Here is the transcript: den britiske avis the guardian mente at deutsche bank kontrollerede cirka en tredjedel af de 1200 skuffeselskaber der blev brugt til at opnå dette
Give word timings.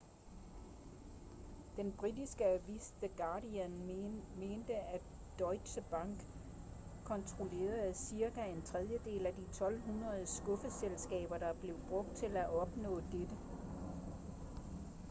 den 1.75 1.91
britiske 1.91 2.45
avis 2.45 2.91
the 3.01 3.07
guardian 3.17 3.71
mente 4.37 4.73
at 4.75 5.01
deutsche 5.39 5.81
bank 5.91 6.27
kontrollerede 7.05 7.93
cirka 7.93 8.43
en 8.45 8.61
tredjedel 8.61 9.25
af 9.25 9.33
de 9.33 9.41
1200 9.41 10.25
skuffeselskaber 10.25 11.37
der 11.37 11.53
blev 11.53 11.75
brugt 11.89 12.15
til 12.15 12.37
at 12.37 12.49
opnå 12.49 12.99
dette 13.11 13.35